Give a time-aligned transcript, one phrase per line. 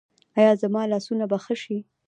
[0.37, 1.77] ایا زما لاسونه به ښه شي؟